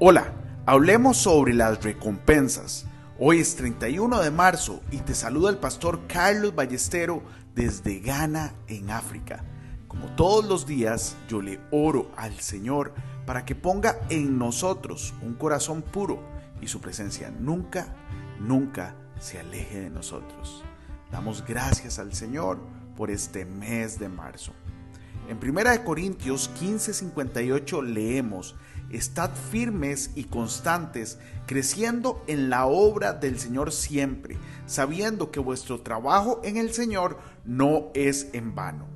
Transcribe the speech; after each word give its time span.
Hola, 0.00 0.32
hablemos 0.64 1.16
sobre 1.16 1.54
las 1.54 1.82
recompensas. 1.82 2.86
Hoy 3.18 3.40
es 3.40 3.56
31 3.56 4.20
de 4.20 4.30
marzo 4.30 4.80
y 4.92 4.98
te 4.98 5.12
saluda 5.12 5.50
el 5.50 5.56
pastor 5.56 6.06
Carlos 6.06 6.54
Ballestero 6.54 7.20
desde 7.56 7.98
Ghana, 7.98 8.54
en 8.68 8.90
África. 8.90 9.42
Como 9.88 10.06
todos 10.14 10.44
los 10.44 10.68
días, 10.68 11.16
yo 11.28 11.42
le 11.42 11.58
oro 11.72 12.12
al 12.16 12.38
Señor 12.38 12.94
para 13.26 13.44
que 13.44 13.56
ponga 13.56 13.98
en 14.08 14.38
nosotros 14.38 15.14
un 15.20 15.34
corazón 15.34 15.82
puro 15.82 16.22
y 16.60 16.68
su 16.68 16.80
presencia 16.80 17.32
nunca, 17.36 17.88
nunca 18.38 18.94
se 19.18 19.40
aleje 19.40 19.80
de 19.80 19.90
nosotros. 19.90 20.62
Damos 21.10 21.44
gracias 21.44 21.98
al 21.98 22.14
Señor 22.14 22.60
por 22.96 23.10
este 23.10 23.44
mes 23.44 23.98
de 23.98 24.08
marzo. 24.08 24.52
En 25.28 25.36
1 25.36 25.84
Corintios 25.84 26.50
15:58 26.58 27.82
leemos, 27.82 28.56
Estad 28.88 29.30
firmes 29.50 30.10
y 30.14 30.24
constantes, 30.24 31.18
creciendo 31.46 32.24
en 32.26 32.48
la 32.48 32.64
obra 32.64 33.12
del 33.12 33.38
Señor 33.38 33.70
siempre, 33.70 34.38
sabiendo 34.64 35.30
que 35.30 35.40
vuestro 35.40 35.82
trabajo 35.82 36.40
en 36.42 36.56
el 36.56 36.72
Señor 36.72 37.18
no 37.44 37.90
es 37.92 38.30
en 38.32 38.54
vano. 38.54 38.86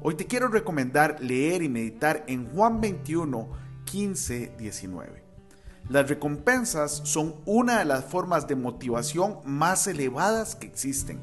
Hoy 0.00 0.14
te 0.14 0.26
quiero 0.26 0.48
recomendar 0.48 1.18
leer 1.20 1.62
y 1.62 1.68
meditar 1.68 2.24
en 2.26 2.46
Juan 2.46 2.80
21, 2.80 3.50
15, 3.84 4.54
19. 4.56 5.22
Las 5.90 6.08
recompensas 6.08 7.02
son 7.04 7.34
una 7.44 7.80
de 7.80 7.84
las 7.84 8.06
formas 8.06 8.48
de 8.48 8.56
motivación 8.56 9.40
más 9.44 9.86
elevadas 9.86 10.56
que 10.56 10.66
existen. 10.66 11.20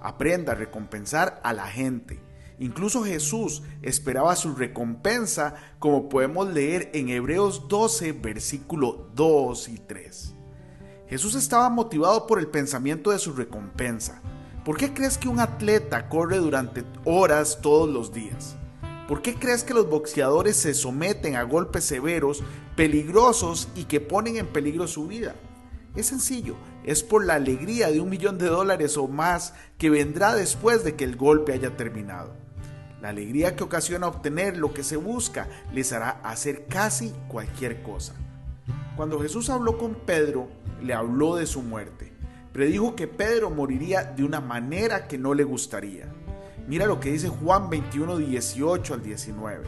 Aprenda 0.00 0.52
a 0.52 0.54
recompensar 0.54 1.40
a 1.42 1.52
la 1.52 1.66
gente 1.66 2.25
Incluso 2.58 3.04
Jesús 3.04 3.62
esperaba 3.82 4.34
su 4.34 4.54
recompensa, 4.54 5.54
como 5.78 6.08
podemos 6.08 6.48
leer 6.48 6.90
en 6.94 7.10
Hebreos 7.10 7.68
12, 7.68 8.12
versículo 8.12 9.10
2 9.14 9.68
y 9.68 9.78
3. 9.78 10.34
Jesús 11.08 11.34
estaba 11.34 11.68
motivado 11.68 12.26
por 12.26 12.38
el 12.38 12.48
pensamiento 12.48 13.10
de 13.10 13.18
su 13.18 13.32
recompensa. 13.34 14.22
¿Por 14.64 14.76
qué 14.76 14.92
crees 14.92 15.18
que 15.18 15.28
un 15.28 15.38
atleta 15.38 16.08
corre 16.08 16.38
durante 16.38 16.84
horas 17.04 17.60
todos 17.60 17.88
los 17.88 18.12
días? 18.12 18.56
¿Por 19.06 19.22
qué 19.22 19.34
crees 19.34 19.62
que 19.62 19.74
los 19.74 19.88
boxeadores 19.88 20.56
se 20.56 20.74
someten 20.74 21.36
a 21.36 21.44
golpes 21.44 21.84
severos, 21.84 22.42
peligrosos 22.74 23.68
y 23.76 23.84
que 23.84 24.00
ponen 24.00 24.36
en 24.36 24.46
peligro 24.48 24.88
su 24.88 25.06
vida? 25.06 25.36
Es 25.94 26.06
sencillo, 26.06 26.56
es 26.84 27.04
por 27.04 27.24
la 27.24 27.34
alegría 27.34 27.90
de 27.90 28.00
un 28.00 28.08
millón 28.08 28.38
de 28.38 28.46
dólares 28.46 28.96
o 28.96 29.06
más 29.06 29.54
que 29.78 29.90
vendrá 29.90 30.34
después 30.34 30.82
de 30.82 30.96
que 30.96 31.04
el 31.04 31.16
golpe 31.16 31.52
haya 31.52 31.76
terminado. 31.76 32.45
La 33.06 33.10
alegría 33.10 33.54
que 33.54 33.62
ocasiona 33.62 34.08
obtener 34.08 34.56
lo 34.56 34.74
que 34.74 34.82
se 34.82 34.96
busca 34.96 35.46
les 35.72 35.92
hará 35.92 36.18
hacer 36.24 36.66
casi 36.66 37.14
cualquier 37.28 37.80
cosa. 37.84 38.14
Cuando 38.96 39.20
Jesús 39.20 39.48
habló 39.48 39.78
con 39.78 39.94
Pedro, 39.94 40.48
le 40.82 40.92
habló 40.92 41.36
de 41.36 41.46
su 41.46 41.62
muerte. 41.62 42.12
Predijo 42.52 42.96
que 42.96 43.06
Pedro 43.06 43.48
moriría 43.48 44.02
de 44.02 44.24
una 44.24 44.40
manera 44.40 45.06
que 45.06 45.18
no 45.18 45.34
le 45.34 45.44
gustaría. 45.44 46.08
Mira 46.66 46.86
lo 46.86 46.98
que 46.98 47.12
dice 47.12 47.28
Juan 47.28 47.70
21, 47.70 48.16
18 48.16 48.94
al 48.94 49.02
19. 49.04 49.64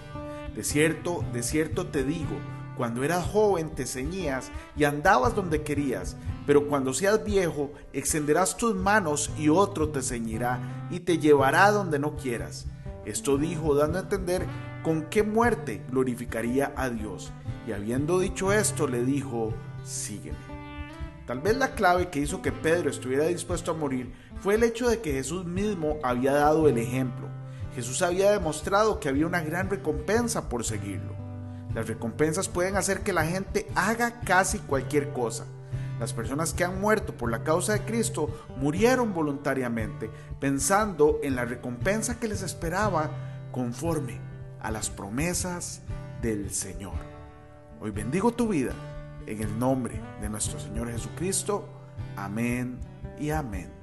De 0.56 0.64
cierto, 0.64 1.24
de 1.32 1.44
cierto 1.44 1.86
te 1.86 2.02
digo, 2.02 2.40
cuando 2.76 3.04
eras 3.04 3.24
joven 3.24 3.70
te 3.70 3.86
ceñías 3.86 4.50
y 4.76 4.82
andabas 4.82 5.36
donde 5.36 5.62
querías, 5.62 6.16
pero 6.44 6.66
cuando 6.66 6.92
seas 6.92 7.24
viejo 7.24 7.70
extenderás 7.92 8.56
tus 8.56 8.74
manos 8.74 9.30
y 9.38 9.48
otro 9.48 9.90
te 9.90 10.02
ceñirá 10.02 10.88
y 10.90 10.98
te 10.98 11.18
llevará 11.18 11.70
donde 11.70 12.00
no 12.00 12.16
quieras. 12.16 12.66
Esto 13.08 13.38
dijo 13.38 13.74
dando 13.74 13.98
a 13.98 14.02
entender 14.02 14.44
con 14.82 15.04
qué 15.06 15.22
muerte 15.22 15.82
glorificaría 15.90 16.74
a 16.76 16.90
Dios. 16.90 17.32
Y 17.66 17.72
habiendo 17.72 18.18
dicho 18.18 18.52
esto, 18.52 18.86
le 18.86 19.02
dijo, 19.02 19.54
sígueme. 19.82 20.36
Tal 21.26 21.40
vez 21.40 21.56
la 21.56 21.74
clave 21.74 22.10
que 22.10 22.20
hizo 22.20 22.42
que 22.42 22.52
Pedro 22.52 22.90
estuviera 22.90 23.24
dispuesto 23.24 23.70
a 23.70 23.74
morir 23.74 24.12
fue 24.40 24.56
el 24.56 24.62
hecho 24.62 24.90
de 24.90 25.00
que 25.00 25.12
Jesús 25.12 25.46
mismo 25.46 25.96
había 26.02 26.32
dado 26.32 26.68
el 26.68 26.76
ejemplo. 26.76 27.28
Jesús 27.74 28.02
había 28.02 28.30
demostrado 28.30 29.00
que 29.00 29.08
había 29.08 29.26
una 29.26 29.40
gran 29.40 29.70
recompensa 29.70 30.50
por 30.50 30.64
seguirlo. 30.64 31.14
Las 31.74 31.88
recompensas 31.88 32.48
pueden 32.48 32.76
hacer 32.76 33.00
que 33.00 33.14
la 33.14 33.24
gente 33.24 33.66
haga 33.74 34.20
casi 34.20 34.58
cualquier 34.58 35.14
cosa. 35.14 35.46
Las 35.98 36.12
personas 36.12 36.52
que 36.52 36.64
han 36.64 36.80
muerto 36.80 37.16
por 37.16 37.30
la 37.30 37.42
causa 37.42 37.72
de 37.72 37.80
Cristo 37.80 38.28
murieron 38.56 39.12
voluntariamente, 39.12 40.10
pensando 40.38 41.18
en 41.22 41.34
la 41.34 41.44
recompensa 41.44 42.20
que 42.20 42.28
les 42.28 42.42
esperaba 42.42 43.10
conforme 43.50 44.20
a 44.60 44.70
las 44.70 44.90
promesas 44.90 45.82
del 46.22 46.50
Señor. 46.50 46.94
Hoy 47.80 47.90
bendigo 47.90 48.32
tu 48.32 48.48
vida 48.48 48.72
en 49.26 49.42
el 49.42 49.58
nombre 49.58 50.00
de 50.20 50.28
nuestro 50.28 50.58
Señor 50.60 50.90
Jesucristo. 50.90 51.68
Amén 52.16 52.78
y 53.18 53.30
amén. 53.30 53.77